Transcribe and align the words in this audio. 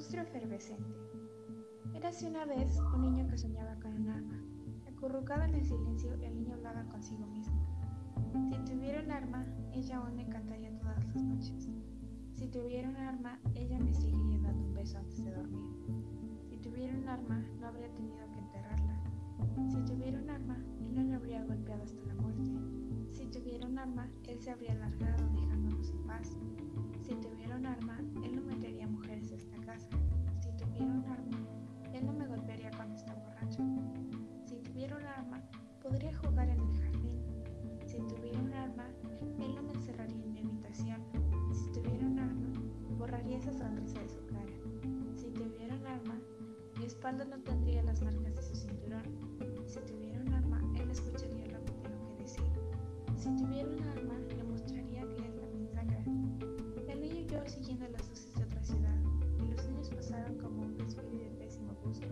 Monstruo 0.00 0.22
efervescente. 0.22 0.96
Érase 1.92 2.26
una 2.26 2.46
vez 2.46 2.80
un 2.94 3.02
niño 3.02 3.28
que 3.28 3.36
soñaba 3.36 3.74
con 3.80 3.92
un 3.92 4.08
arma. 4.08 4.42
Acurrucado 4.88 5.42
en 5.42 5.54
el 5.56 5.66
silencio, 5.66 6.14
el 6.22 6.36
niño 6.36 6.54
hablaba 6.54 6.84
consigo 6.84 7.26
mismo. 7.26 7.60
Si 8.48 8.56
tuviera 8.64 9.02
un 9.02 9.10
arma, 9.10 9.44
ella 9.74 9.98
aún 9.98 10.16
me 10.16 10.26
cantaría 10.26 10.74
todas 10.78 11.04
las 11.04 11.22
noches. 11.22 11.68
Si 12.32 12.46
tuviera 12.48 12.88
un 12.88 12.96
arma, 12.96 13.38
ella 13.54 13.78
me 13.78 13.92
seguiría 13.92 14.40
dando 14.40 14.68
un 14.68 14.72
beso 14.72 14.96
antes 14.96 15.22
de 15.22 15.32
dormir. 15.32 15.68
Si 16.48 16.56
tuviera 16.56 16.96
un 16.96 17.06
arma, 17.06 17.44
no 17.60 17.66
habría 17.66 17.92
tenido 17.92 18.24
que 18.32 18.38
enterrarla. 18.38 19.02
Si 19.68 19.84
tuviera 19.84 20.18
un 20.18 20.30
arma, 20.30 20.56
él 20.80 20.94
no 20.94 21.02
le 21.02 21.12
habría 21.12 21.44
golpeado 21.44 21.82
hasta 21.82 22.02
la 22.06 22.14
muerte. 22.14 22.50
Si 23.12 23.26
tuviera 23.26 23.66
un 23.66 23.78
arma, 23.78 24.08
él 24.26 24.40
se 24.40 24.50
habría 24.50 24.74
largado 24.76 25.28
dejándonos 25.34 25.90
en 25.90 26.06
paz. 26.06 26.38
Si 27.02 27.14
tuviera 27.16 27.56
un 27.56 27.66
arma, 27.66 27.98
él 28.24 28.36
no 28.36 28.39
espalda 47.00 47.24
no 47.24 47.38
tendría 47.44 47.82
las 47.82 48.02
marcas 48.02 48.36
de 48.36 48.42
su 48.42 48.54
cinturón. 48.56 49.02
Si 49.64 49.80
tuviera 49.80 50.20
un 50.20 50.34
arma, 50.34 50.60
él 50.78 50.90
escucharía 50.90 51.46
lo 51.46 51.58
tengo 51.60 51.82
que 51.82 52.22
decir. 52.22 52.44
Si 53.16 53.34
tuviera 53.36 53.70
un 53.70 53.82
arma, 53.82 54.18
le 54.36 54.44
mostraría 54.44 55.00
que 55.08 55.16
es 55.26 55.34
la 55.34 55.46
mensaje. 55.46 56.04
El 56.88 57.00
niño 57.00 57.24
huyó 57.24 57.48
siguiendo 57.48 57.88
las 57.88 58.06
luces 58.06 58.34
de 58.34 58.44
otra 58.44 58.62
ciudad, 58.62 58.98
y 59.38 59.48
los 59.48 59.66
niños 59.66 59.88
pasaron 59.88 60.36
como 60.36 60.60
un 60.60 60.76
desfile 60.76 61.24
de 61.24 61.30
pésimo 61.38 61.72
gusto. 61.82 62.06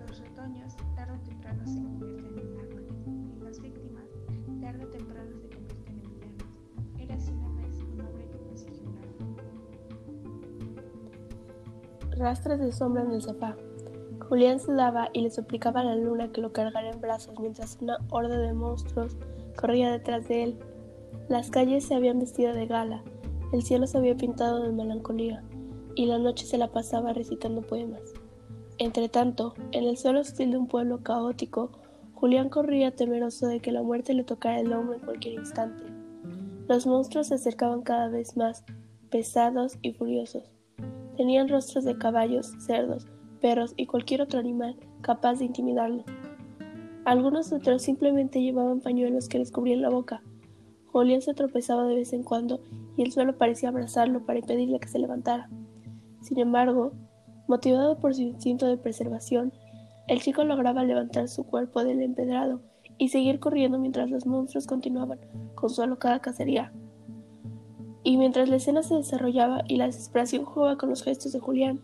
Los 0.00 0.18
retoños 0.18 0.74
tarde 0.96 1.16
o 1.16 1.20
temprano 1.20 1.64
se 1.64 1.80
convierten 1.80 2.38
en 2.40 2.58
árboles, 2.58 2.98
y 3.06 3.40
las 3.40 3.60
víctimas 3.60 4.10
tarde 4.60 4.84
o 4.84 4.88
temprano 4.88 5.30
se 5.36 5.48
convierten 5.48 5.96
en 5.96 6.10
villanos. 6.10 6.58
Era 6.98 7.14
así 7.14 7.30
una 7.30 7.62
vez 7.62 7.80
un 7.82 8.00
hombre 8.00 8.26
que 8.26 8.38
consiguió 8.38 8.82
un 8.82 8.98
arma. 8.98 9.36
Rastros 12.16 12.58
de 12.58 12.72
sombra 12.72 13.04
en 13.04 13.12
el 13.12 13.22
sofá. 13.22 13.56
Julián 14.28 14.60
sudaba 14.60 15.08
y 15.14 15.22
le 15.22 15.30
suplicaba 15.30 15.80
a 15.80 15.84
la 15.84 15.96
luna 15.96 16.30
que 16.30 16.42
lo 16.42 16.52
cargara 16.52 16.90
en 16.90 17.00
brazos 17.00 17.38
mientras 17.40 17.78
una 17.80 17.96
horda 18.10 18.36
de 18.38 18.52
monstruos 18.52 19.16
corría 19.56 19.90
detrás 19.90 20.28
de 20.28 20.42
él. 20.44 20.58
Las 21.28 21.50
calles 21.50 21.86
se 21.86 21.94
habían 21.94 22.18
vestido 22.18 22.52
de 22.52 22.66
gala, 22.66 23.02
el 23.52 23.62
cielo 23.62 23.86
se 23.86 23.96
había 23.96 24.16
pintado 24.16 24.62
de 24.62 24.72
melancolía, 24.72 25.42
y 25.94 26.06
la 26.06 26.18
noche 26.18 26.44
se 26.44 26.58
la 26.58 26.68
pasaba 26.68 27.14
recitando 27.14 27.62
poemas. 27.62 28.02
Entretanto, 28.76 29.54
en 29.72 29.84
el 29.84 29.96
suelo 29.96 30.20
hostil 30.20 30.50
de 30.50 30.58
un 30.58 30.68
pueblo 30.68 31.02
caótico, 31.02 31.72
Julián 32.14 32.50
corría 32.50 32.94
temeroso 32.94 33.46
de 33.46 33.60
que 33.60 33.72
la 33.72 33.82
muerte 33.82 34.12
le 34.12 34.24
tocara 34.24 34.60
el 34.60 34.72
hombro 34.72 34.94
en 34.94 35.00
cualquier 35.00 35.34
instante. 35.34 35.84
Los 36.68 36.86
monstruos 36.86 37.28
se 37.28 37.34
acercaban 37.34 37.80
cada 37.80 38.08
vez 38.08 38.36
más, 38.36 38.62
pesados 39.10 39.78
y 39.80 39.92
furiosos. 39.94 40.50
Tenían 41.16 41.48
rostros 41.48 41.84
de 41.84 41.96
caballos, 41.96 42.52
cerdos, 42.58 43.06
perros 43.38 43.74
y 43.76 43.86
cualquier 43.86 44.22
otro 44.22 44.38
animal 44.38 44.76
capaz 45.00 45.38
de 45.38 45.46
intimidarlo. 45.46 46.04
Algunos 47.04 47.52
otros 47.52 47.82
simplemente 47.82 48.42
llevaban 48.42 48.80
pañuelos 48.80 49.28
que 49.28 49.38
les 49.38 49.50
cubrían 49.50 49.80
la 49.80 49.88
boca. 49.88 50.22
Julián 50.92 51.22
se 51.22 51.34
tropezaba 51.34 51.84
de 51.86 51.94
vez 51.94 52.12
en 52.12 52.22
cuando 52.22 52.60
y 52.96 53.02
el 53.02 53.12
suelo 53.12 53.38
parecía 53.38 53.70
abrazarlo 53.70 54.26
para 54.26 54.40
impedirle 54.40 54.80
que 54.80 54.88
se 54.88 54.98
levantara. 54.98 55.48
Sin 56.20 56.38
embargo, 56.38 56.92
motivado 57.46 57.98
por 57.98 58.14
su 58.14 58.22
instinto 58.22 58.66
de 58.66 58.76
preservación, 58.76 59.52
el 60.06 60.20
chico 60.20 60.44
lograba 60.44 60.84
levantar 60.84 61.28
su 61.28 61.44
cuerpo 61.44 61.84
del 61.84 62.02
empedrado 62.02 62.60
y 62.98 63.08
seguir 63.08 63.40
corriendo 63.40 63.78
mientras 63.78 64.10
los 64.10 64.26
monstruos 64.26 64.66
continuaban 64.66 65.20
con 65.54 65.70
su 65.70 65.82
alocada 65.82 66.20
cacería. 66.20 66.72
Y 68.02 68.16
mientras 68.16 68.48
la 68.48 68.56
escena 68.56 68.82
se 68.82 68.96
desarrollaba 68.96 69.62
y 69.68 69.76
la 69.76 69.86
desesperación 69.86 70.44
jugaba 70.44 70.76
con 70.76 70.90
los 70.90 71.02
gestos 71.02 71.32
de 71.32 71.40
Julián, 71.40 71.80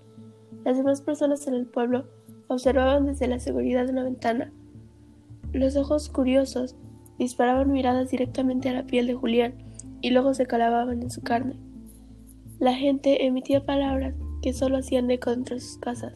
las 0.64 0.78
demás 0.78 1.02
personas 1.02 1.46
en 1.46 1.54
el 1.54 1.66
pueblo 1.66 2.06
observaban 2.48 3.06
desde 3.06 3.28
la 3.28 3.38
seguridad 3.38 3.84
de 3.84 3.92
una 3.92 4.04
ventana. 4.04 4.52
Los 5.52 5.76
ojos 5.76 6.08
curiosos 6.08 6.74
disparaban 7.18 7.70
miradas 7.70 8.10
directamente 8.10 8.68
a 8.68 8.72
la 8.72 8.86
piel 8.86 9.06
de 9.06 9.14
Julián 9.14 9.54
y 10.00 10.10
luego 10.10 10.34
se 10.34 10.46
calababan 10.46 11.02
en 11.02 11.10
su 11.10 11.22
carne. 11.22 11.56
La 12.58 12.74
gente 12.74 13.26
emitía 13.26 13.64
palabras 13.64 14.14
que 14.42 14.52
solo 14.52 14.78
hacían 14.78 15.10
eco 15.10 15.30
dentro 15.30 15.54
de 15.54 15.60
sus 15.60 15.78
casas. 15.78 16.14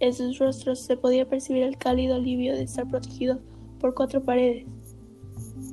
En 0.00 0.12
sus 0.12 0.38
rostros 0.38 0.80
se 0.80 0.96
podía 0.96 1.28
percibir 1.28 1.64
el 1.64 1.76
cálido 1.76 2.16
alivio 2.16 2.54
de 2.54 2.62
estar 2.62 2.88
protegido 2.88 3.40
por 3.80 3.94
cuatro 3.94 4.22
paredes. 4.22 4.66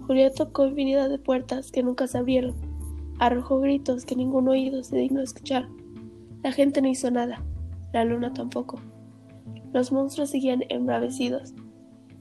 Julián 0.07 0.31
tocó 0.35 0.66
infinidad 0.66 1.09
de 1.09 1.19
puertas 1.19 1.72
que 1.72 1.83
nunca 1.83 2.07
se 2.07 2.18
abrieron. 2.18 2.56
Arrojó 3.19 3.59
gritos 3.59 4.06
que 4.06 4.16
ningún 4.16 4.47
oído 4.47 4.83
se 4.83 4.97
dignó 4.97 5.22
escuchar. 5.22 5.68
La 6.44 6.51
gente 6.51 6.81
no 6.81 6.88
hizo 6.88 7.12
nada, 7.12 7.44
la 7.94 8.06
luna 8.06 8.34
tampoco. 8.34 8.79
Los 9.74 9.91
monstruos 9.91 10.29
seguían 10.29 10.63
embravecidos. 10.69 11.53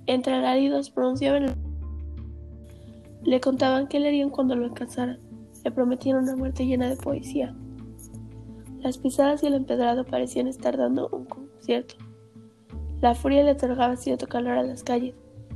Entre 0.07 0.33
alaridos 0.33 0.91
pronunciaban 0.91 1.45
el... 1.45 1.55
Le 3.23 3.41
contaban 3.41 3.87
qué 3.87 4.01
le 4.01 4.09
harían 4.09 4.31
cuando 4.31 4.57
lo 4.57 4.65
alcanzaran. 4.65 5.19
Le 5.65 5.71
prometían 5.71 6.19
una 6.19 6.37
muerte 6.37 6.67
llena 6.67 6.89
de 6.89 6.97
poesía. 6.97 7.55
Las 8.81 8.97
pisadas 8.97 9.43
y 9.43 9.47
el 9.47 9.55
empedrado 9.55 10.05
parecían 10.05 10.47
estar 10.47 10.77
dando 10.77 11.09
un 11.13 11.27
concierto. 11.27 11.97
La 13.01 13.15
furia 13.15 13.45
le 13.45 13.53
otorgaba 13.53 13.97
cierto 13.97 14.27
calor 14.27 14.59
a 14.59 14.63
las 14.63 14.83
calles, 14.83 15.15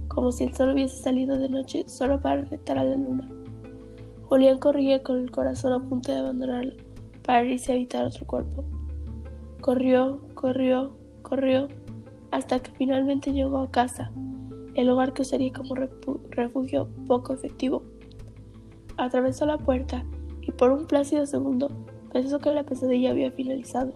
como 0.08 0.30
si 0.30 0.44
el 0.44 0.54
sol 0.54 0.72
hubiese 0.72 1.02
salido 1.02 1.38
de 1.38 1.48
noche 1.48 1.84
solo 1.86 2.20
para 2.20 2.42
retar 2.42 2.78
a 2.78 2.84
la 2.84 2.96
luna. 2.96 3.30
Julián 4.22 4.58
corría 4.58 5.02
con 5.02 5.18
el 5.20 5.30
corazón 5.30 5.72
a 5.72 5.88
punto 5.88 6.12
de 6.12 6.18
abandonarlo 6.18 6.74
para 7.22 7.44
irse 7.44 7.72
a 7.72 7.74
habitar 7.76 8.04
otro 8.04 8.26
cuerpo. 8.26 8.64
Corrió, 9.64 10.20
corrió, 10.34 10.92
corrió, 11.22 11.68
hasta 12.32 12.58
que 12.58 12.70
finalmente 12.72 13.32
llegó 13.32 13.60
a 13.60 13.70
casa, 13.70 14.12
el 14.74 14.88
lugar 14.88 15.14
que 15.14 15.22
usaría 15.22 15.54
como 15.54 15.74
refugio 15.74 16.86
poco 17.06 17.32
efectivo. 17.32 17.82
Atravesó 18.98 19.46
la 19.46 19.56
puerta 19.56 20.04
y 20.42 20.52
por 20.52 20.70
un 20.70 20.86
plácido 20.86 21.24
segundo 21.24 21.70
pensó 22.12 22.40
que 22.40 22.52
la 22.52 22.64
pesadilla 22.64 23.12
había 23.12 23.32
finalizado. 23.32 23.94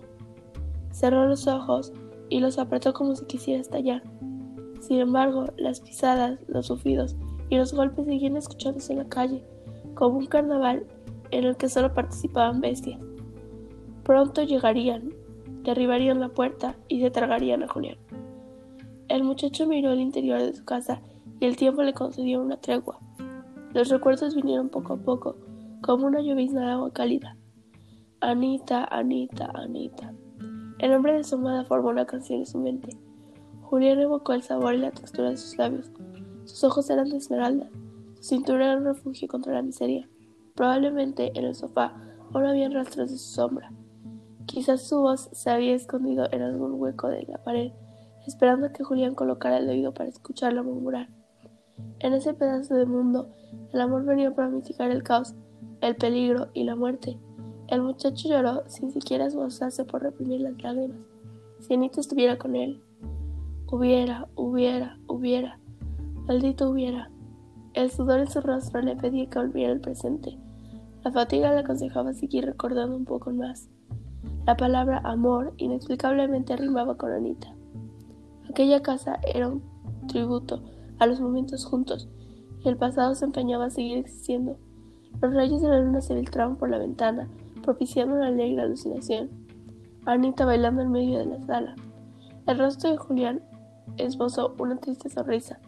Cerró 0.90 1.26
los 1.26 1.46
ojos 1.46 1.92
y 2.30 2.40
los 2.40 2.58
apretó 2.58 2.94
como 2.94 3.14
si 3.14 3.26
quisiera 3.26 3.60
estallar. 3.60 4.02
Sin 4.80 5.00
embargo, 5.00 5.52
las 5.58 5.80
pisadas, 5.80 6.38
los 6.48 6.68
sufridos 6.68 7.14
y 7.50 7.58
los 7.58 7.74
golpes 7.74 8.06
seguían 8.06 8.38
escuchándose 8.38 8.94
en 8.94 9.00
la 9.00 9.08
calle, 9.10 9.44
como 9.94 10.16
un 10.16 10.28
carnaval 10.28 10.86
en 11.30 11.44
el 11.44 11.58
que 11.58 11.68
solo 11.68 11.92
participaban 11.92 12.62
bestias. 12.62 13.02
Pronto 14.02 14.42
llegarían, 14.42 15.12
derribarían 15.62 16.20
la 16.20 16.28
puerta 16.28 16.76
y 16.88 17.00
se 17.00 17.10
tragarían 17.10 17.62
a 17.62 17.68
Julián. 17.68 17.98
El 19.08 19.24
muchacho 19.24 19.66
miró 19.66 19.92
el 19.92 20.00
interior 20.00 20.40
de 20.40 20.54
su 20.54 20.64
casa 20.64 21.00
y 21.40 21.46
el 21.46 21.56
tiempo 21.56 21.82
le 21.82 21.94
concedió 21.94 22.42
una 22.42 22.58
tregua. 22.58 22.98
Los 23.72 23.88
recuerdos 23.88 24.34
vinieron 24.34 24.68
poco 24.68 24.94
a 24.94 24.96
poco, 24.96 25.36
como 25.82 26.06
una 26.06 26.20
llovizna 26.20 26.66
de 26.66 26.72
agua 26.72 26.92
cálida. 26.92 27.36
Anita, 28.20 28.84
Anita, 28.84 29.50
Anita. 29.54 30.12
El 30.78 30.90
nombre 30.90 31.12
de 31.12 31.24
su 31.24 31.36
amada 31.36 31.64
formó 31.64 31.88
una 31.88 32.06
canción 32.06 32.40
en 32.40 32.46
su 32.46 32.58
mente. 32.58 32.96
Julián 33.62 34.00
evocó 34.00 34.32
el 34.32 34.42
sabor 34.42 34.74
y 34.74 34.78
la 34.78 34.90
textura 34.90 35.30
de 35.30 35.36
sus 35.36 35.56
labios. 35.56 35.90
Sus 36.44 36.64
ojos 36.64 36.88
eran 36.90 37.10
de 37.10 37.18
esmeralda. 37.18 37.68
Su 38.16 38.22
cintura 38.22 38.66
era 38.66 38.78
un 38.78 38.84
refugio 38.84 39.28
contra 39.28 39.52
la 39.52 39.62
miseria. 39.62 40.08
Probablemente 40.54 41.30
en 41.34 41.44
el 41.44 41.54
sofá 41.54 41.94
aún 42.32 42.46
había 42.46 42.68
rastros 42.68 43.10
de 43.10 43.18
su 43.18 43.34
sombra. 43.34 43.70
Quizás 44.48 44.88
su 44.88 45.02
voz 45.02 45.28
se 45.32 45.50
había 45.50 45.74
escondido 45.74 46.26
en 46.32 46.40
algún 46.40 46.80
hueco 46.80 47.08
de 47.08 47.22
la 47.28 47.36
pared, 47.36 47.70
esperando 48.26 48.72
que 48.72 48.82
Julián 48.82 49.14
colocara 49.14 49.58
el 49.58 49.68
oído 49.68 49.92
para 49.92 50.08
escucharlo 50.08 50.64
murmurar. 50.64 51.10
En 51.98 52.14
ese 52.14 52.32
pedazo 52.32 52.74
de 52.74 52.86
mundo, 52.86 53.28
el 53.74 53.80
amor 53.82 54.06
venía 54.06 54.34
para 54.34 54.48
mitigar 54.48 54.90
el 54.90 55.02
caos, 55.02 55.34
el 55.82 55.96
peligro 55.96 56.48
y 56.54 56.64
la 56.64 56.76
muerte. 56.76 57.18
El 57.68 57.82
muchacho 57.82 58.26
lloró 58.26 58.62
sin 58.68 58.90
siquiera 58.90 59.26
esforzarse 59.26 59.84
por 59.84 60.02
reprimir 60.02 60.40
las 60.40 60.62
lágrimas. 60.62 60.98
Si 61.60 61.74
Anita 61.74 62.00
estuviera 62.00 62.38
con 62.38 62.56
él. 62.56 62.82
Hubiera, 63.70 64.28
hubiera, 64.34 64.98
hubiera. 65.08 65.60
Maldito 66.26 66.70
hubiera. 66.70 67.10
El 67.74 67.90
sudor 67.90 68.20
en 68.20 68.30
su 68.30 68.40
rostro 68.40 68.80
le 68.80 68.96
pedía 68.96 69.28
que 69.28 69.40
volviera 69.40 69.72
al 69.74 69.80
presente. 69.80 70.38
La 71.04 71.12
fatiga 71.12 71.52
le 71.52 71.58
aconsejaba 71.58 72.14
seguir 72.14 72.46
recordando 72.46 72.96
un 72.96 73.04
poco 73.04 73.30
más. 73.30 73.68
La 74.48 74.56
palabra 74.56 75.02
amor 75.04 75.52
inexplicablemente 75.58 76.56
rimaba 76.56 76.96
con 76.96 77.12
Anita. 77.12 77.54
Aquella 78.48 78.80
casa 78.80 79.20
era 79.34 79.46
un 79.46 79.62
tributo 80.06 80.62
a 80.98 81.06
los 81.06 81.20
momentos 81.20 81.66
juntos, 81.66 82.08
y 82.64 82.68
el 82.70 82.78
pasado 82.78 83.14
se 83.14 83.26
empeñaba 83.26 83.66
a 83.66 83.70
seguir 83.70 83.98
existiendo. 83.98 84.56
Los 85.20 85.34
rayos 85.34 85.60
de 85.60 85.68
la 85.68 85.80
luna 85.80 86.00
se 86.00 86.14
filtraban 86.14 86.56
por 86.56 86.70
la 86.70 86.78
ventana, 86.78 87.28
propiciando 87.62 88.14
una 88.14 88.28
alegre 88.28 88.62
alucinación. 88.62 89.28
Anita 90.06 90.46
bailando 90.46 90.80
en 90.80 90.92
medio 90.92 91.18
de 91.18 91.26
la 91.26 91.42
sala. 91.44 91.76
El 92.46 92.58
rostro 92.58 92.90
de 92.90 92.96
Julián 92.96 93.42
esbozó 93.98 94.54
una 94.58 94.78
triste 94.78 95.10
sonrisa. 95.10 95.60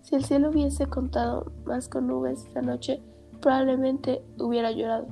Si 0.00 0.14
el 0.14 0.24
cielo 0.24 0.48
hubiese 0.48 0.86
contado 0.86 1.52
más 1.66 1.86
con 1.86 2.06
nubes 2.06 2.46
esa 2.46 2.62
noche, 2.62 3.02
probablemente 3.42 4.24
hubiera 4.38 4.72
llorado. 4.72 5.08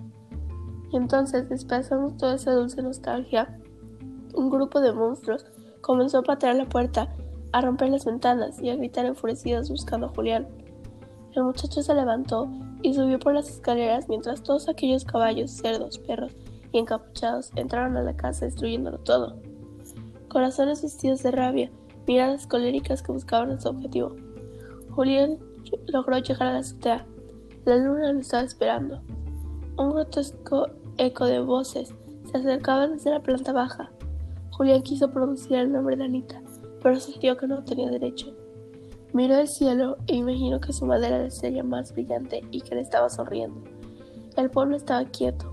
Entonces, 0.93 1.49
despedazando 1.49 2.15
toda 2.17 2.35
esa 2.35 2.53
dulce 2.53 2.83
nostalgia, 2.83 3.59
un 4.35 4.51
grupo 4.51 4.81
de 4.81 4.93
monstruos 4.93 5.47
comenzó 5.81 6.19
a 6.19 6.23
patear 6.23 6.57
la 6.57 6.69
puerta, 6.69 7.15
a 7.53 7.61
romper 7.61 7.91
las 7.91 8.05
ventanas 8.05 8.61
y 8.61 8.71
a 8.71 8.77
gritar 8.77 9.07
enfurecidos 9.07 9.71
buscando 9.71 10.07
a 10.07 10.11
Julián. 10.11 10.49
El 11.35 11.45
muchacho 11.45 11.83
se 11.83 11.95
levantó 11.95 12.49
y 12.83 12.95
subió 12.95 13.19
por 13.19 13.35
las 13.35 13.49
escaleras 13.49 14.09
mientras 14.09 14.43
todos 14.43 14.69
aquellos 14.69 15.05
caballos, 15.05 15.51
cerdos, 15.51 15.99
perros 15.99 16.37
y 16.73 16.79
encapuchados 16.79 17.51
entraron 17.57 17.97
a 17.97 18.03
la 18.03 18.17
casa 18.17 18.47
destruyéndolo 18.47 18.99
todo. 18.99 19.37
Corazones 20.29 20.83
vestidos 20.83 21.23
de 21.23 21.31
rabia, 21.31 21.71
miradas 22.07 22.47
coléricas 22.47 23.03
que 23.03 23.13
buscaban 23.13 23.61
su 23.61 23.69
objetivo. 23.69 24.15
Julián 24.91 25.39
logró 25.87 26.19
llegar 26.19 26.49
a 26.49 26.53
la 26.55 26.59
azotea. 26.61 27.07
La 27.65 27.77
luna 27.77 28.13
lo 28.13 28.21
estaba 28.21 28.43
esperando. 28.43 29.01
Un 29.77 29.91
grotesco 29.91 30.69
eco 31.00 31.25
de 31.25 31.41
voces 31.41 31.94
se 32.31 32.37
acercaba 32.37 32.87
desde 32.87 33.11
la 33.11 33.20
planta 33.20 33.52
baja. 33.52 33.91
Julián 34.50 34.82
quiso 34.82 35.11
pronunciar 35.11 35.62
el 35.62 35.73
nombre 35.73 35.97
de 35.97 36.05
Anita, 36.05 36.43
pero 36.82 37.00
sintió 37.00 37.38
que 37.38 37.47
no 37.47 37.64
tenía 37.64 37.91
derecho. 37.91 38.37
Miró 39.14 39.38
el 39.38 39.49
cielo 39.49 39.97
e 40.06 40.17
imaginó 40.17 40.61
que 40.61 40.75
su 40.75 40.85
madre 40.85 41.08
era 41.08 41.19
la 41.19 41.26
estrella 41.26 41.64
más 41.64 41.93
brillante 41.94 42.44
y 42.50 42.61
que 42.61 42.75
le 42.75 42.82
estaba 42.82 43.08
sonriendo. 43.08 43.62
El 44.37 44.50
pueblo 44.50 44.76
estaba 44.76 45.05
quieto. 45.06 45.50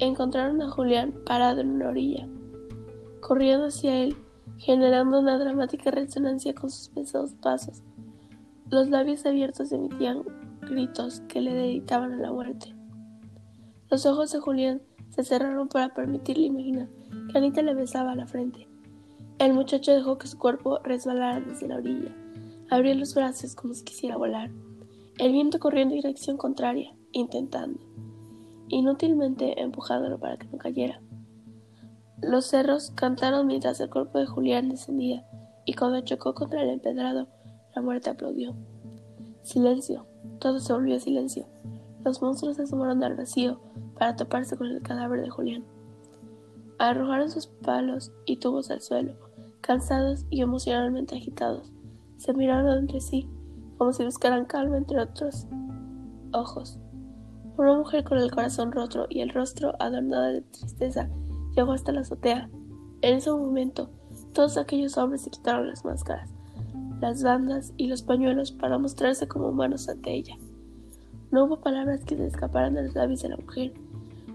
Encontraron 0.00 0.60
a 0.60 0.70
Julián 0.70 1.14
parado 1.24 1.60
en 1.60 1.70
una 1.70 1.88
orilla, 1.88 2.28
corriendo 3.20 3.68
hacia 3.68 3.96
él, 4.02 4.16
generando 4.58 5.20
una 5.20 5.38
dramática 5.38 5.92
resonancia 5.92 6.52
con 6.52 6.68
sus 6.68 6.88
pesados 6.88 7.32
pasos. 7.40 7.82
Los 8.70 8.90
labios 8.90 9.24
abiertos 9.24 9.70
emitían 9.70 10.24
gritos 10.62 11.20
que 11.28 11.40
le 11.40 11.54
deditaban 11.54 12.12
a 12.12 12.16
la 12.16 12.32
muerte. 12.32 12.75
Los 13.90 14.06
ojos 14.06 14.32
de 14.32 14.40
Julián 14.40 14.82
se 15.10 15.24
cerraron 15.24 15.68
para 15.68 15.94
permitirle 15.94 16.46
imaginar 16.46 16.88
que 17.30 17.38
Anita 17.38 17.62
le 17.62 17.74
besaba 17.74 18.14
la 18.14 18.26
frente. 18.26 18.68
El 19.38 19.52
muchacho 19.52 19.92
dejó 19.92 20.18
que 20.18 20.26
su 20.26 20.38
cuerpo 20.38 20.80
resbalara 20.82 21.40
desde 21.40 21.68
la 21.68 21.76
orilla 21.76 22.14
Abrió 22.68 22.96
los 22.96 23.14
brazos 23.14 23.54
como 23.54 23.74
si 23.74 23.84
quisiera 23.84 24.16
volar. 24.16 24.50
El 25.18 25.30
viento 25.32 25.60
corrió 25.60 25.82
en 25.82 25.90
dirección 25.90 26.36
contraria, 26.36 26.92
intentando, 27.12 27.78
inútilmente 28.68 29.60
empujándolo 29.60 30.18
para 30.18 30.36
que 30.36 30.48
no 30.48 30.58
cayera. 30.58 31.00
Los 32.20 32.46
cerros 32.46 32.90
cantaron 32.90 33.46
mientras 33.46 33.78
el 33.78 33.88
cuerpo 33.88 34.18
de 34.18 34.26
Julián 34.26 34.68
descendía, 34.68 35.24
y 35.64 35.74
cuando 35.74 36.00
chocó 36.00 36.34
contra 36.34 36.62
el 36.62 36.70
empedrado, 36.70 37.28
la 37.74 37.82
muerte 37.82 38.10
aplaudió. 38.10 38.56
Silencio, 39.42 40.06
todo 40.40 40.58
se 40.58 40.72
volvió 40.72 40.98
silencio. 40.98 41.46
Los 42.06 42.22
monstruos 42.22 42.54
se 42.54 42.62
asomaron 42.62 43.02
al 43.02 43.16
vacío 43.16 43.58
para 43.98 44.14
toparse 44.14 44.56
con 44.56 44.68
el 44.68 44.80
cadáver 44.80 45.22
de 45.22 45.28
Julián. 45.28 45.64
Arrojaron 46.78 47.28
sus 47.28 47.48
palos 47.48 48.12
y 48.26 48.36
tubos 48.36 48.70
al 48.70 48.80
suelo, 48.80 49.14
cansados 49.60 50.24
y 50.30 50.40
emocionalmente 50.40 51.16
agitados. 51.16 51.72
Se 52.16 52.32
miraron 52.32 52.78
entre 52.78 53.00
sí, 53.00 53.28
como 53.76 53.92
si 53.92 54.04
buscaran 54.04 54.44
calma 54.44 54.76
entre 54.76 55.00
otros 55.00 55.48
ojos. 56.32 56.78
Una 57.56 57.76
mujer 57.76 58.04
con 58.04 58.18
el 58.18 58.30
corazón 58.30 58.70
roto 58.70 59.06
y 59.10 59.18
el 59.18 59.30
rostro 59.30 59.74
adornado 59.80 60.26
de 60.26 60.42
tristeza 60.42 61.10
llegó 61.56 61.72
hasta 61.72 61.90
la 61.90 62.02
azotea. 62.02 62.48
En 63.02 63.16
ese 63.16 63.32
momento, 63.32 63.90
todos 64.32 64.58
aquellos 64.58 64.96
hombres 64.96 65.22
se 65.22 65.30
quitaron 65.30 65.66
las 65.66 65.84
máscaras, 65.84 66.32
las 67.00 67.24
bandas 67.24 67.72
y 67.76 67.88
los 67.88 68.02
pañuelos 68.02 68.52
para 68.52 68.78
mostrarse 68.78 69.26
como 69.26 69.48
humanos 69.48 69.88
ante 69.88 70.14
ella. 70.14 70.36
No 71.36 71.44
hubo 71.44 71.60
palabras 71.60 72.02
que 72.02 72.16
se 72.16 72.28
escaparan 72.28 72.72
de 72.72 72.84
los 72.84 72.94
labios 72.94 73.20
de 73.20 73.28
la 73.28 73.36
mujer. 73.36 73.74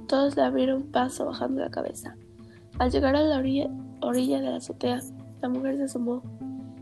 Todos 0.08 0.36
le 0.36 0.44
abrieron 0.44 0.84
paso 0.84 1.26
bajando 1.26 1.60
la 1.60 1.72
cabeza. 1.72 2.16
Al 2.78 2.92
llegar 2.92 3.16
a 3.16 3.24
la 3.24 3.40
orilla, 3.40 4.40
de 4.40 4.42
la 4.52 4.58
azotea, 4.58 5.00
la 5.42 5.50
mujer 5.50 5.78
se 5.78 5.86
asomó 5.86 6.22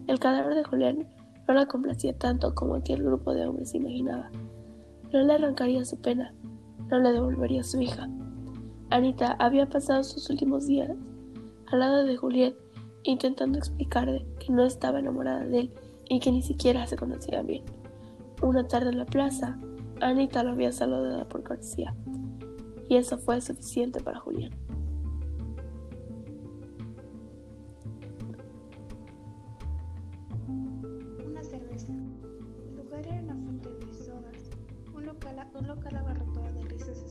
el 0.07 0.19
cadáver 0.19 0.55
de 0.55 0.65
Julián 0.65 1.07
no 1.47 1.53
la 1.53 1.67
complacía 1.67 2.17
tanto 2.17 2.53
como 2.53 2.75
aquel 2.75 3.01
grupo 3.01 3.33
de 3.33 3.47
hombres 3.47 3.73
imaginaba. 3.73 4.29
No 5.13 5.23
le 5.23 5.35
arrancaría 5.35 5.85
su 5.85 5.95
pena, 6.01 6.33
no 6.89 6.99
le 6.99 7.13
devolvería 7.13 7.63
su 7.63 7.79
hija. 7.79 8.09
Anita 8.89 9.37
había 9.39 9.69
pasado 9.69 10.03
sus 10.03 10.29
últimos 10.29 10.67
días 10.67 10.91
al 11.67 11.79
lado 11.79 12.03
de 12.03 12.17
Julián, 12.17 12.55
intentando 13.03 13.57
explicarle 13.57 14.25
que 14.37 14.51
no 14.51 14.65
estaba 14.65 14.99
enamorada 14.99 15.45
de 15.45 15.59
él 15.61 15.73
y 16.09 16.19
que 16.19 16.33
ni 16.33 16.41
siquiera 16.41 16.85
se 16.87 16.97
conocían 16.97 17.47
bien. 17.47 17.63
Una 18.41 18.67
tarde 18.67 18.89
en 18.89 18.97
la 18.97 19.05
plaza, 19.05 19.57
Anita 20.01 20.43
lo 20.43 20.51
había 20.51 20.71
saludado 20.71 21.27
por 21.27 21.43
cortesía, 21.43 21.95
y 22.87 22.97
eso 22.97 23.17
fue 23.17 23.41
suficiente 23.41 23.99
para 23.99 24.19
Julián. 24.19 24.51
un 35.59 35.67
local 35.67 35.95
abarrotado 35.95 36.53
de 36.53 36.63
risas 36.69 37.03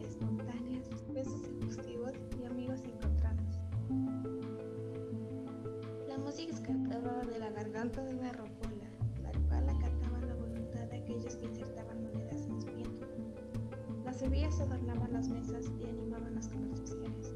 espontáneas, 0.00 0.84
besos 1.12 1.42
efusivos 1.44 2.12
y 2.40 2.44
amigos 2.44 2.80
encontrados. 2.84 3.58
La 6.08 6.18
música 6.18 6.52
escapaba 6.52 7.22
de 7.24 7.38
la 7.38 7.50
garganta 7.50 8.02
de 8.02 8.14
una 8.14 8.32
rocola, 8.32 8.77
aquellos 11.08 11.36
que 11.36 11.46
insertaban 11.46 12.02
monedas 12.02 12.46
en 12.46 12.60
su 12.60 12.66
viento. 12.74 13.06
Las 14.04 14.20
bebidas 14.20 14.60
adornaban 14.60 15.10
las 15.10 15.28
mesas 15.28 15.64
y 15.80 15.88
animaban 15.88 16.34
las 16.34 16.48
conversaciones. 16.48 17.34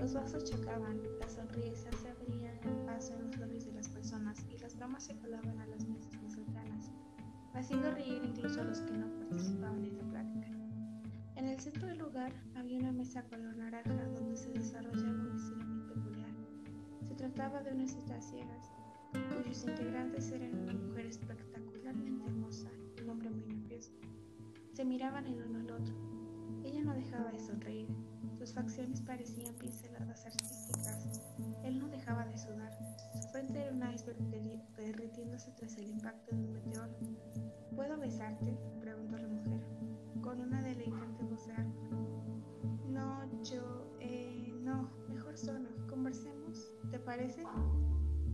Los 0.00 0.14
vasos 0.14 0.50
chocaban, 0.50 1.00
las 1.20 1.34
sonrisas 1.34 1.94
se 2.02 2.08
abrían 2.08 2.58
en 2.64 2.86
paso 2.86 3.14
en 3.14 3.28
los 3.28 3.38
labios 3.38 3.66
de 3.66 3.72
las 3.72 3.88
personas 3.88 4.44
y 4.50 4.58
las 4.58 4.76
bromas 4.76 5.04
se 5.04 5.16
colaban 5.18 5.60
a 5.60 5.66
las 5.66 5.86
mesas 5.86 6.12
más 6.22 6.34
cercanas, 6.34 6.90
haciendo 7.52 7.92
reír 7.92 8.20
incluso 8.24 8.60
a 8.60 8.64
los 8.64 8.80
que 8.80 8.96
no 8.96 9.06
participaban 9.20 9.84
en 9.84 9.96
la 9.96 10.04
plática. 10.10 10.48
En 11.36 11.46
el 11.46 11.60
centro 11.60 11.86
del 11.86 11.98
lugar 11.98 12.32
había 12.56 12.80
una 12.80 12.92
mesa 12.92 13.22
color 13.22 13.56
naranja 13.56 14.08
donde 14.08 14.36
se 14.36 14.50
desarrollaba 14.50 15.20
un 15.20 15.36
estilo 15.36 15.64
muy 15.64 15.86
peculiar. 15.86 16.30
Se 17.06 17.14
trataba 17.14 17.62
de 17.62 17.74
unas 17.74 17.92
citas 17.92 18.32
ciegas, 19.44 19.64
cuyos 19.64 19.64
integrantes 19.64 20.30
eran 20.32 20.58
una 20.58 20.72
mujer 20.74 21.06
espectacularmente 21.06 22.24
hermosa 22.24 22.70
y 22.96 23.02
un 23.02 23.10
hombre 23.10 23.30
muy 23.30 23.46
nervioso. 23.46 23.92
Se 24.72 24.84
miraban 24.84 25.26
el 25.26 25.42
uno 25.42 25.60
al 25.60 25.70
otro. 25.70 25.94
Ella 26.64 26.82
no 26.82 26.94
dejaba 26.94 27.30
de 27.30 27.40
sonreír. 27.40 27.88
Sus 28.38 28.52
facciones 28.52 29.00
parecían 29.02 29.54
pinceladas 29.54 30.24
artísticas. 30.26 31.20
Él 31.62 31.78
no 31.78 31.88
dejaba 31.88 32.26
de 32.26 32.36
sudar. 32.36 32.72
Su 33.20 33.28
frente 33.28 33.60
era 33.60 33.72
un 33.72 33.82
iceberg 33.94 34.18
derritiéndose 34.76 35.52
tras 35.52 35.76
el 35.76 35.88
impacto 35.88 36.34
de 36.34 36.42
un 36.42 36.52
meteoro. 36.52 36.94
¿Puedo 37.74 37.96
besarte? 37.98 38.56
preguntó 38.80 39.16
la 39.16 39.28
mujer, 39.28 39.60
con 40.22 40.40
una 40.40 40.62
deleitante 40.62 41.24
voz 41.24 41.46
de 41.46 41.54
No, 42.88 43.42
yo, 43.42 43.96
eh, 44.00 44.52
no, 44.60 44.90
mejor 45.08 45.36
solo, 45.36 45.68
conversemos, 45.88 46.72
¿te 46.90 46.98
parece? 46.98 47.42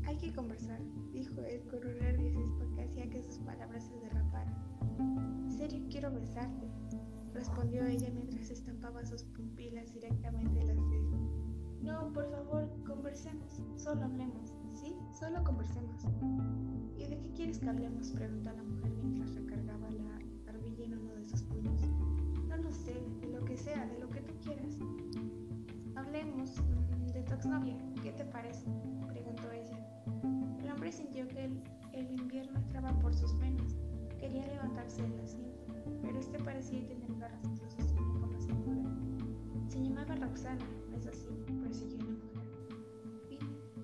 Hay 0.06 0.16
que 0.16 0.32
conversar, 0.32 0.80
dijo 1.12 1.40
él 1.42 1.62
con 1.68 1.86
un 1.86 1.98
nerviosismo 1.98 2.74
que 2.74 2.82
hacía 2.82 3.08
que 3.08 3.22
sus 3.22 3.38
palabras 3.38 3.84
se 3.84 3.98
derraparan. 3.98 4.54
En 5.44 5.50
serio, 5.52 5.86
quiero 5.90 6.10
besarte, 6.10 6.68
respondió 7.32 7.84
ella 7.86 8.08
mientras 8.12 8.50
estampaba 8.50 9.04
sus 9.04 9.24
pupilas 9.24 9.92
directamente 9.92 10.60
en 10.60 10.66
las 10.68 10.76
de 10.76 10.96
él. 10.96 11.40
No, 11.82 12.12
por 12.12 12.30
favor, 12.30 12.68
conversemos, 12.84 13.62
solo 13.76 14.04
hablemos, 14.04 14.54
¿sí? 14.74 14.94
Solo 15.18 15.42
conversemos. 15.44 16.04
¿Y 16.96 17.06
de 17.06 17.18
qué 17.18 17.32
quieres 17.32 17.58
que 17.58 17.68
hablemos? 17.68 18.10
preguntó 18.10 18.52
la 18.52 18.62
mujer 18.62 18.92
mientras 19.02 19.34
recargaba 19.34 19.90
la 19.90 20.18
barbilla 20.44 20.84
en 20.84 20.98
uno 20.98 21.14
de 21.14 21.24
sus 21.24 21.42
puños. 21.44 21.80
No 22.48 22.56
lo 22.58 22.70
sé, 22.70 22.94
de 23.20 23.28
lo 23.28 23.44
que 23.44 23.56
sea, 23.56 23.86
de 23.86 23.98
lo 23.98 24.10
que 24.10 24.20
tú 24.20 24.34
quieras. 24.42 24.76
Hablemos 25.94 26.60
mm, 26.60 27.06
de 27.12 27.22
tu 27.22 28.02
¿qué 28.02 28.12
te 28.12 28.24
parece? 28.26 28.66
preguntó 29.08 29.50
ella 29.50 29.59
sintió 30.92 31.26
que 31.28 31.44
el, 31.92 32.10
invierno 32.10 32.58
entraba 32.58 32.92
por 33.00 33.14
sus 33.14 33.38
venas. 33.38 33.76
Quería 34.18 34.46
levantarse 34.46 35.02
de 35.02 35.16
la 35.16 35.26
cima, 35.26 35.48
pero 36.02 36.18
este 36.18 36.38
parecía 36.38 36.86
tener 36.86 37.14
garras 37.18 37.44
en 37.44 37.56
su 37.56 37.70
sostiene 37.70 38.32
la 38.32 38.38
cintura. 38.40 38.90
Se 39.68 39.80
llamaba 39.80 40.16
Roxana, 40.16 40.64
¿no 40.90 40.96
es 40.96 41.06
así? 41.06 41.28
Persiguió 41.62 41.98
la 41.98 42.10
mujer. 42.10 42.48
¿Y 43.30 43.36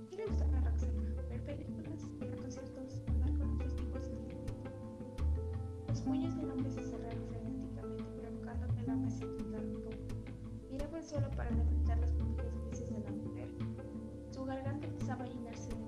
qué 0.08 0.16
le 0.16 0.26
gustaba 0.26 0.58
a 0.58 0.60
Roxana? 0.62 0.92
¿Ver 1.28 1.44
películas? 1.44 2.10
¿Ir 2.20 2.32
a 2.32 2.36
conciertos? 2.36 3.02
¿Andar 3.08 3.38
con 3.38 3.54
otros 3.54 3.76
tipos 3.76 4.02
de 4.02 4.16
gente? 4.16 4.52
Los 5.88 6.06
muelles 6.06 6.36
del 6.36 6.50
hombre 6.50 6.70
se 6.70 6.82
cerraron 6.82 7.26
frenéticamente, 7.28 8.04
provocando 8.20 8.74
que 8.74 8.82
la 8.82 8.96
mesa 8.96 9.18
se 9.18 9.26
un 9.26 9.82
poco. 9.84 9.96
Miraba 10.70 10.98
al 10.98 11.04
suelo 11.04 11.30
para 11.30 11.50
levantar 11.50 11.98
las 11.98 12.10
pupilas 12.12 12.60
grises 12.66 12.90
de 12.90 13.00
la 13.00 13.10
mujer. 13.12 13.48
Su 14.32 14.44
garganta 14.44 14.86
empezaba 14.86 15.24
a 15.24 15.28
llenarse 15.28 15.70
de 15.70 15.85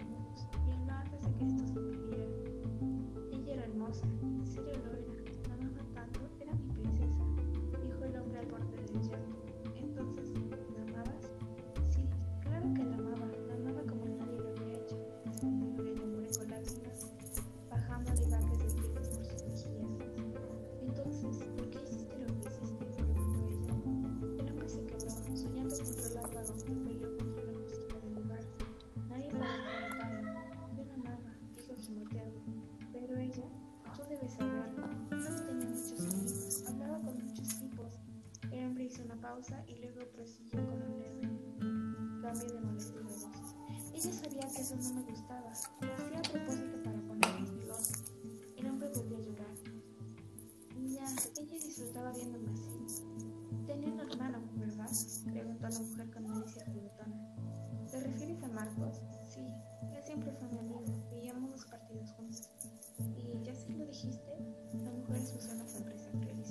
y 39.67 39.76
luego 39.76 40.00
prosiguió 40.12 40.61
con 40.67 40.83
un 40.83 40.99
leve 41.00 41.23
cambio 42.21 42.52
de 42.52 42.61
molestia 42.61 42.97
de 42.97 43.02
voz. 43.02 43.26
Ella 43.95 44.12
sabía 44.12 44.49
que 44.55 44.61
eso 44.61 44.76
no 44.76 44.95
me 44.95 45.02
gustaba. 45.02 45.52
Lo 45.81 45.95
hacía 45.95 46.19
a 46.19 46.23
propósito 46.23 46.83
para 46.83 47.00
ponerme 47.00 47.47
celosa. 47.47 47.95
El 48.57 48.67
hombre 48.67 48.90
volvió 48.95 49.17
a 49.17 49.21
llorar. 49.21 49.55
Ya, 50.87 51.05
ella 51.40 51.59
disfrutaba 51.64 52.12
viéndome 52.12 52.50
así. 52.50 53.05
Tenía 53.67 53.88
un 53.88 54.00
hermano, 54.00 54.43
¿verdad? 54.57 54.90
Preguntó 55.25 55.69
la 55.69 55.78
mujer 55.78 56.11
con 56.11 56.26
malicia 56.28 56.64
juguetona. 56.67 57.35
¿Te 57.90 58.00
refieres 58.00 58.43
a 58.43 58.49
Marcos? 58.49 59.00
Sí, 59.33 59.47
él 59.95 60.02
siempre 60.05 60.33
fue 60.33 60.49
mi 60.49 60.59
amigo. 60.59 60.85
Veíamos 61.11 61.50
los 61.50 61.64
partidos 61.64 62.12
juntos. 62.12 62.50
¿Y 63.17 63.43
ya 63.43 63.55
se 63.55 63.71
lo 63.71 63.87
dijiste? 63.87 64.37
La 64.85 64.90
mujer 64.90 65.23
una 65.55 65.67
sonrisa 65.67 66.11
feliz 66.21 66.48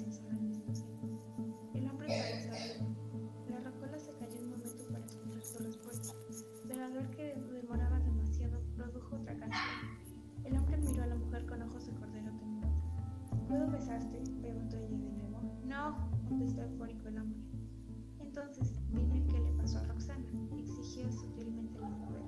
¿Puedo 13.48 13.72
besarte? 13.72 14.22
preguntó 14.42 14.78
ella 14.78 14.98
de 14.98 15.12
nuevo. 15.14 15.42
No, 15.66 16.10
contestó 16.28 16.64
eufórico 16.64 17.08
el 17.08 17.20
hombre. 17.20 17.40
Entonces, 18.20 18.74
dime 18.92 19.26
qué 19.28 19.40
le 19.40 19.52
pasó 19.54 19.80
a 19.80 19.84
Roxana, 19.84 20.26
exigió 20.58 21.10
sutilmente 21.12 21.80
la 21.80 21.90
mujer. 21.90 22.22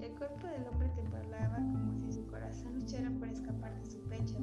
El 0.00 0.10
cuerpo 0.16 0.46
del 0.46 0.66
hombre 0.68 0.88
temblaba 0.96 1.56
como 1.56 1.94
si 2.00 2.12
su 2.12 2.26
corazón 2.26 2.74
luchara 2.74 3.10
por 3.18 3.28
escapar 3.28 3.78
de 3.78 3.86
su 3.86 4.00
pecho. 4.08 4.38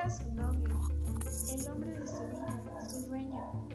Era 0.00 0.08
su 0.08 0.32
novio, 0.32 0.80
el 1.52 1.70
hombre 1.70 1.90
de 1.90 2.06
su 2.06 2.24
vida, 2.24 2.88
su 2.88 3.06
dueño. 3.06 3.68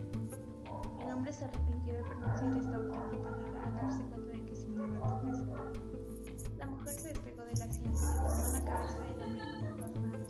El 1.01 1.13
hombre 1.13 1.31
se 1.31 1.45
arrepintió 1.45 1.93
de 1.93 2.03
pronunciar 2.03 2.57
esta 2.57 2.79
última 2.79 3.11
palabra 3.21 3.63
al 3.63 3.75
darse 3.75 4.03
cuenta 4.05 4.31
de 4.31 4.45
que 4.45 4.55
se 4.55 4.67
levantó 4.69 5.21
pesado. 5.21 5.73
La 6.57 6.65
mujer 6.65 6.93
se 6.93 7.09
despegó 7.09 7.43
del 7.43 7.61
asiento 7.61 7.99
y 7.99 8.17
tomó 8.17 8.53
la 8.53 8.65
cabeza 8.65 8.99
del 9.01 9.21
hombre 9.21 9.69
con 9.69 9.81
las 9.81 9.95
manos. 9.99 10.29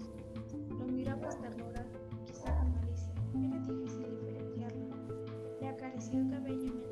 Lo 0.70 0.86
miró 0.86 1.22
con 1.22 1.42
ternura, 1.42 1.86
quizá 2.26 2.58
con 2.58 2.72
malicia. 2.74 3.14
Era 3.34 3.58
difícil 3.60 4.20
diferenciarlo. 4.20 4.96
Le 5.62 5.68
acarició 5.70 6.20
el 6.20 6.30
cabello 6.30 6.74
mientras 6.74 6.85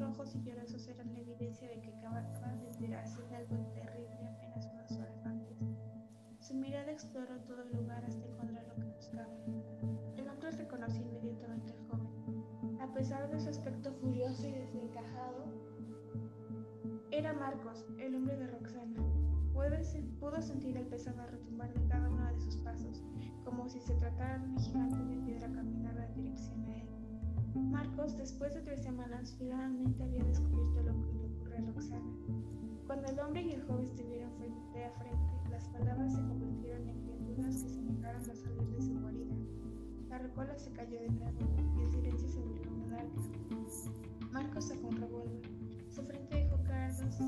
ojos 0.00 0.16
rojos 0.16 0.34
y 0.36 0.42
llorosos 0.42 0.86
eran 0.88 1.12
la 1.12 1.20
evidencia 1.20 1.68
de 1.68 1.80
que 1.80 1.88
acababa 1.88 2.22
de 2.56 2.66
enterarse 2.68 3.22
de 3.26 3.36
algo 3.36 3.56
terrible 3.74 4.28
apenas 4.28 4.66
unas 4.72 4.92
horas 4.92 5.26
antes. 5.26 5.58
Su 6.40 6.54
mirada 6.54 6.90
exploró 6.92 7.36
todo 7.40 7.62
el 7.62 7.76
lugar 7.76 8.04
hasta 8.04 8.24
encontrar 8.24 8.64
lo 8.68 8.74
que 8.76 8.90
buscaba. 8.94 9.34
El 10.16 10.28
hombre 10.28 10.50
reconoció 10.52 11.02
inmediatamente 11.02 11.72
al 11.72 11.88
joven. 11.88 12.80
A 12.80 12.92
pesar 12.94 13.28
de 13.30 13.40
su 13.40 13.48
aspecto 13.48 13.92
furioso 13.94 14.46
y 14.46 14.52
desencajado, 14.52 15.46
era 17.10 17.32
Marcos, 17.32 17.84
el 17.98 18.14
hombre 18.14 18.36
de 18.36 18.46
Roxana. 18.46 19.02
Pudo 20.20 20.40
sentir 20.40 20.76
el 20.76 20.86
pesado 20.86 21.26
retumbar 21.26 21.72
de 21.74 21.84
cada 21.88 22.08
uno 22.08 22.24
de 22.26 22.38
sus 22.40 22.56
pasos, 22.58 23.02
como 23.44 23.68
si 23.68 23.80
se 23.80 23.94
tratara 23.94 24.38
de 24.38 24.48
un 24.48 24.58
gigante 24.58 25.04
de 25.04 25.16
piedra 25.24 25.50
caminando 25.52 26.02
en 26.02 26.14
dirección 26.14 26.64
a 26.66 26.76
él. 26.76 26.97
Marcos, 27.58 28.16
después 28.16 28.54
de 28.54 28.62
tres 28.62 28.82
semanas, 28.82 29.34
finalmente 29.38 30.02
había 30.02 30.24
descubierto 30.24 30.82
lo 30.82 30.92
que 31.04 31.12
le 31.12 31.26
ocurrió 31.26 31.56
a 31.56 31.72
Roxana. 31.72 32.12
Cuando 32.86 33.06
el 33.08 33.20
hombre 33.20 33.42
y 33.42 33.52
el 33.52 33.62
joven 33.62 33.86
estuvieron 33.86 34.32
frente 34.36 34.84
a 34.84 34.90
frente, 34.92 35.50
las 35.50 35.68
palabras 35.68 36.14
se 36.14 36.20
convirtieron 36.22 36.88
en 36.88 37.00
criaturas 37.02 37.62
que 37.62 37.68
se 37.68 37.82
negaron 37.82 38.22
a 38.22 38.34
salir 38.34 38.68
de 38.68 38.82
su 38.82 39.00
guarida. 39.00 39.34
La 40.08 40.18
recola 40.18 40.56
se 40.56 40.72
cayó 40.72 41.00
de 41.00 41.10
nuevo 41.10 41.38
y 41.76 41.82
el 41.82 41.90
silencio 41.90 42.28
se 42.28 42.40
volvió 42.40 42.86
larga. 42.88 43.10
Marcos 44.32 44.68
sacó 44.68 44.88
un. 44.88 45.42
Su 45.90 46.02
frente 46.02 46.36
dejó 46.36 46.62
caer 46.64 46.92
dos 46.96 47.20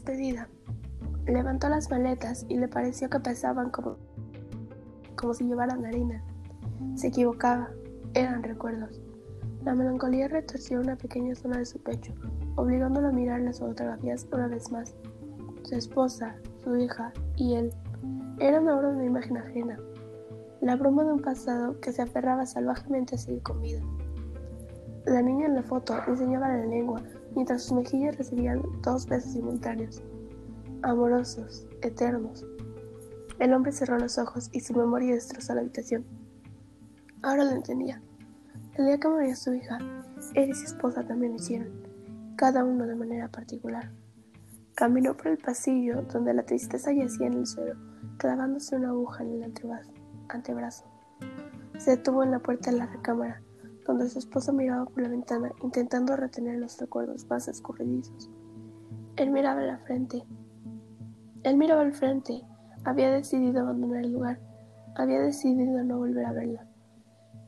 Despedida. 0.00 0.48
Levantó 1.26 1.68
las 1.68 1.90
maletas 1.90 2.46
y 2.48 2.56
le 2.56 2.68
pareció 2.68 3.10
que 3.10 3.20
pesaban 3.20 3.68
como, 3.68 3.98
como 5.14 5.34
si 5.34 5.44
llevaran 5.44 5.84
harina. 5.84 6.24
Se 6.94 7.08
equivocaba, 7.08 7.68
eran 8.14 8.42
recuerdos. 8.42 8.98
La 9.62 9.74
melancolía 9.74 10.28
retorció 10.28 10.80
una 10.80 10.96
pequeña 10.96 11.34
zona 11.34 11.58
de 11.58 11.66
su 11.66 11.82
pecho, 11.82 12.14
obligándolo 12.56 13.08
a 13.08 13.12
mirar 13.12 13.40
las 13.40 13.60
fotografías 13.60 14.26
una 14.32 14.48
vez 14.48 14.72
más. 14.72 14.94
Su 15.64 15.74
esposa, 15.74 16.34
su 16.64 16.74
hija 16.78 17.12
y 17.36 17.56
él 17.56 17.70
eran 18.38 18.70
ahora 18.70 18.88
una 18.88 19.04
imagen 19.04 19.36
ajena, 19.36 19.78
la 20.62 20.76
bruma 20.76 21.04
de 21.04 21.12
un 21.12 21.20
pasado 21.20 21.78
que 21.80 21.92
se 21.92 22.00
aferraba 22.00 22.46
salvajemente 22.46 23.16
a 23.16 23.18
seguir 23.18 23.42
con 23.42 23.60
vida. 23.60 23.82
La 25.04 25.20
niña 25.20 25.44
en 25.44 25.56
la 25.56 25.62
foto 25.62 25.94
enseñaba 26.08 26.48
la 26.48 26.64
lengua 26.64 27.02
mientras 27.34 27.64
sus 27.64 27.72
mejillas 27.72 28.16
recibían 28.16 28.62
dos 28.82 29.06
besos 29.06 29.32
simultáneos, 29.32 30.02
amorosos, 30.82 31.66
eternos. 31.82 32.44
El 33.38 33.54
hombre 33.54 33.72
cerró 33.72 33.98
los 33.98 34.18
ojos 34.18 34.50
y 34.52 34.60
su 34.60 34.74
memoria 34.74 35.14
destrozó 35.14 35.54
la 35.54 35.62
habitación. 35.62 36.04
Ahora 37.22 37.44
lo 37.44 37.52
entendía. 37.52 38.02
El 38.76 38.86
día 38.86 38.98
que 38.98 39.08
murió 39.08 39.34
su 39.36 39.54
hija, 39.54 39.78
él 40.34 40.50
y 40.50 40.54
su 40.54 40.64
esposa 40.64 41.06
también 41.06 41.32
lo 41.32 41.38
hicieron, 41.38 41.68
cada 42.36 42.64
uno 42.64 42.86
de 42.86 42.94
manera 42.94 43.28
particular. 43.28 43.90
Caminó 44.74 45.16
por 45.16 45.28
el 45.28 45.38
pasillo 45.38 46.02
donde 46.02 46.32
la 46.32 46.44
tristeza 46.44 46.92
yacía 46.92 47.26
en 47.26 47.34
el 47.34 47.46
suelo, 47.46 47.74
clavándose 48.16 48.76
una 48.76 48.90
aguja 48.90 49.24
en 49.24 49.42
el 49.42 49.52
antebrazo. 50.28 50.84
Se 51.78 51.92
detuvo 51.92 52.22
en 52.22 52.30
la 52.30 52.38
puerta 52.38 52.70
de 52.70 52.78
la 52.78 52.86
recámara, 52.86 53.42
donde 53.86 54.08
su 54.08 54.18
esposa 54.18 54.52
miraba 54.52 54.84
por 54.84 55.02
la 55.02 55.08
ventana, 55.08 55.50
intentando 55.62 56.16
retener 56.16 56.58
los 56.58 56.78
recuerdos 56.78 57.26
más 57.28 57.48
escurridizos. 57.48 58.30
Él 59.16 59.30
miraba 59.30 59.60
la 59.62 59.78
frente. 59.78 60.24
Él 61.42 61.56
miraba 61.56 61.82
al 61.82 61.92
frente. 61.92 62.42
Había 62.84 63.10
decidido 63.10 63.60
abandonar 63.60 64.04
el 64.04 64.12
lugar. 64.12 64.38
Había 64.96 65.20
decidido 65.20 65.82
no 65.84 65.98
volver 65.98 66.26
a 66.26 66.32
verla. 66.32 66.66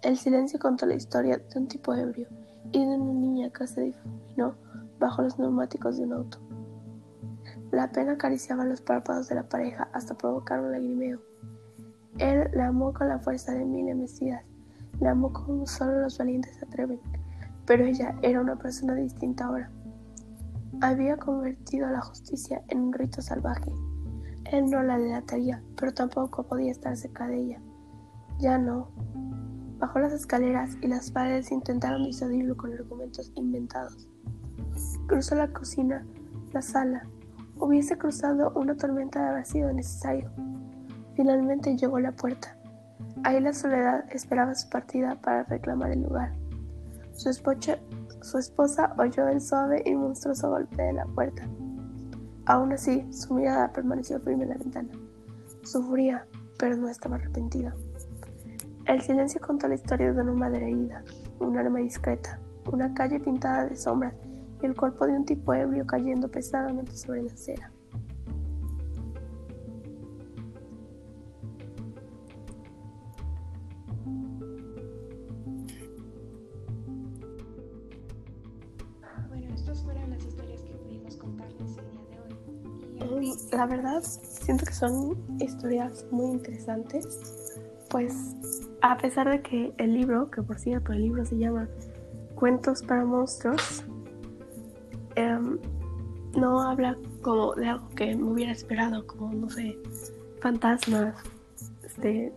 El 0.02 0.16
silencio 0.16 0.58
contó 0.58 0.86
la 0.86 0.94
historia 0.94 1.38
de 1.38 1.58
un 1.58 1.68
tipo 1.68 1.94
ebrio 1.94 2.26
y 2.72 2.80
de 2.80 2.96
una 2.96 3.12
niña 3.12 3.50
que 3.50 3.66
se 3.66 3.82
difuminó 3.82 4.54
bajo 4.98 5.22
los 5.22 5.38
neumáticos 5.38 5.96
de 5.96 6.04
un 6.04 6.12
auto. 6.12 6.38
La 7.70 7.90
pena 7.90 8.12
acariciaba 8.12 8.64
los 8.64 8.80
párpados 8.80 9.28
de 9.28 9.36
la 9.36 9.48
pareja 9.48 9.88
hasta 9.92 10.14
provocar 10.14 10.60
un 10.60 10.72
lagrimeo. 10.72 11.20
Él 12.18 12.50
la 12.52 12.68
amó 12.68 12.92
con 12.92 13.08
la 13.08 13.18
fuerza 13.18 13.52
de 13.52 13.64
mil 13.64 13.88
embestidas, 13.88 14.44
como 15.32 15.66
solo 15.66 16.00
los 16.00 16.18
valientes 16.18 16.56
se 16.56 16.64
atreven, 16.64 17.00
pero 17.66 17.84
ella 17.84 18.14
era 18.22 18.40
una 18.40 18.56
persona 18.56 18.94
distinta 18.94 19.46
ahora. 19.46 19.70
Había 20.80 21.16
convertido 21.16 21.88
la 21.88 22.00
justicia 22.00 22.62
en 22.68 22.80
un 22.80 22.92
rito 22.92 23.22
salvaje. 23.22 23.70
Él 24.44 24.66
no 24.70 24.82
la 24.82 24.98
delataría, 24.98 25.62
pero 25.76 25.92
tampoco 25.92 26.42
podía 26.44 26.72
estar 26.72 26.96
cerca 26.96 27.26
de 27.28 27.36
ella. 27.36 27.60
Ya 28.38 28.58
no. 28.58 28.88
Bajó 29.78 29.98
las 29.98 30.12
escaleras 30.12 30.76
y 30.80 30.88
las 30.88 31.10
paredes 31.10 31.52
intentaron 31.52 32.04
disuadirlo 32.04 32.56
con 32.56 32.72
argumentos 32.72 33.32
inventados. 33.34 34.08
Cruzó 35.06 35.34
la 35.34 35.52
cocina, 35.52 36.04
la 36.52 36.62
sala, 36.62 37.06
Hubiese 37.62 37.96
cruzado 37.96 38.50
una 38.56 38.76
tormenta 38.76 39.22
de 39.22 39.28
haber 39.28 39.46
sido 39.46 39.72
necesario. 39.72 40.32
Finalmente 41.14 41.76
llegó 41.76 41.98
a 41.98 42.00
la 42.00 42.10
puerta. 42.10 42.56
Ahí 43.24 43.40
la 43.40 43.52
soledad 43.52 44.04
esperaba 44.10 44.54
su 44.54 44.68
partida 44.68 45.14
para 45.20 45.44
reclamar 45.44 45.92
el 45.92 46.02
lugar. 46.02 46.32
Su, 47.14 47.28
esposa 48.38 48.94
oyó 48.98 49.28
el 49.28 49.40
suave 49.40 49.82
y 49.84 49.94
monstruoso 49.94 50.50
golpe 50.50 50.82
de 50.82 50.92
la 50.92 51.06
puerta. 51.06 51.46
Aún 52.46 52.72
así, 52.72 53.06
su 53.12 53.34
mirada 53.34 53.72
permaneció 53.72 54.18
firme 54.20 54.44
en 54.44 54.50
la 54.50 54.56
ventana. 54.56 54.90
Sufría, 55.62 56.26
pero 56.58 56.76
no 56.76 56.88
estaba 56.88 57.16
arrepentida. 57.16 57.74
El 58.86 59.00
silencio 59.00 59.40
contó 59.40 59.68
la 59.68 59.76
historia 59.76 60.12
de 60.12 60.20
una 60.20 60.32
madre 60.32 60.66
herida, 60.66 61.04
un 61.38 61.56
arma 61.56 61.78
discreta, 61.78 62.38
una 62.70 62.92
calle 62.94 63.20
pintada 63.20 63.66
de 63.66 63.76
sombras 63.76 64.14
el 64.66 64.76
cuerpo 64.76 65.06
de 65.06 65.14
un 65.14 65.24
tipo 65.24 65.52
ebrio 65.54 65.86
cayendo 65.86 66.28
pesadamente 66.28 66.96
sobre 66.96 67.22
la 67.22 67.32
acera. 67.32 67.71
Siento 84.02 84.66
que 84.66 84.72
son 84.72 85.16
historias 85.40 86.04
muy 86.10 86.32
interesantes, 86.32 87.58
pues 87.88 88.36
a 88.80 88.96
pesar 88.98 89.28
de 89.28 89.42
que 89.42 89.72
el 89.78 89.94
libro, 89.94 90.30
que 90.30 90.42
por 90.42 90.58
cierto 90.58 90.92
el 90.92 91.02
libro 91.02 91.24
se 91.24 91.38
llama 91.38 91.68
Cuentos 92.34 92.82
para 92.82 93.04
monstruos, 93.04 93.84
Em, 95.14 95.58
no 96.34 96.60
habla 96.62 96.96
como 97.20 97.54
de 97.54 97.68
algo 97.68 97.88
que 97.90 98.14
me 98.16 98.24
hubiera 98.24 98.52
esperado, 98.52 99.06
como, 99.06 99.32
no 99.32 99.50
sé, 99.50 99.76
fantasmas, 100.40 101.14
este, 101.82 102.32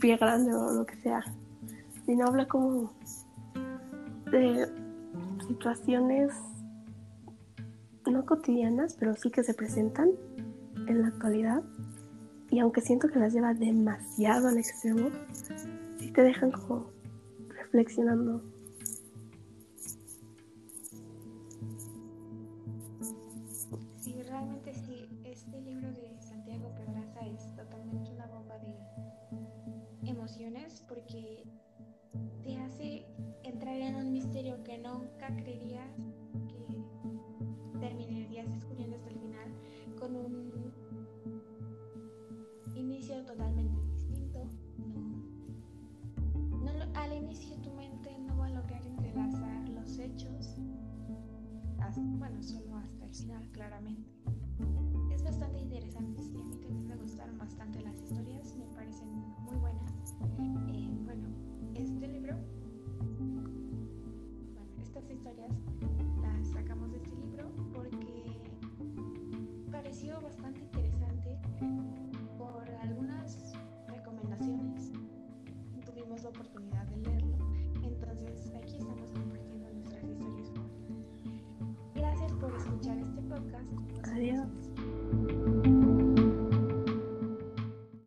pie 0.00 0.16
grande 0.16 0.52
o 0.54 0.72
lo 0.72 0.86
que 0.86 0.96
sea, 0.96 1.22
sino 2.04 2.26
habla 2.26 2.48
como 2.48 2.92
de 4.30 4.68
situaciones 5.46 6.32
no 8.10 8.26
cotidianas, 8.26 8.96
pero 8.98 9.14
sí 9.14 9.30
que 9.30 9.44
se 9.44 9.54
presentan 9.54 10.10
en 10.86 11.02
la 11.02 11.08
actualidad. 11.08 11.62
Y 12.50 12.58
aunque 12.58 12.80
siento 12.80 13.08
que 13.08 13.18
las 13.18 13.32
lleva 13.32 13.54
demasiado 13.54 14.48
al 14.48 14.58
extremo, 14.58 15.08
sí 15.98 16.10
te 16.10 16.22
dejan 16.22 16.52
como 16.52 16.90
reflexionando 17.48 18.42
porque 30.88 31.42
te 32.42 32.56
hace 32.58 33.06
entrar 33.42 33.76
en 33.76 33.96
un 33.96 34.12
misterio 34.12 34.62
que 34.62 34.78
nunca 34.78 35.28
creerías 35.36 35.90
al 47.32 47.38
inicio 47.38 47.56
tu 47.62 47.72
mente 47.72 48.18
no 48.26 48.36
va 48.36 48.46
a 48.46 48.50
lograr 48.50 48.86
entrelazar 48.86 49.68
los 49.70 49.98
hechos, 49.98 50.58
bueno, 52.18 52.42
solo 52.42 52.76
hasta 52.76 53.06
el 53.06 53.14
final, 53.14 53.48
claramente. 53.52 54.10
Es 55.10 55.22
bastante 55.22 55.60
interesante, 55.60 56.22
sí, 56.22 56.36
a 56.38 56.44
mí 56.44 56.56
también 56.56 56.88
me 56.88 56.96
gustaron 56.96 57.38
bastante 57.38 57.80
las 57.80 57.98
historias, 58.02 58.54
me 58.56 58.66
parecen 58.74 59.08
muy 59.44 59.56
buenas. 59.56 60.14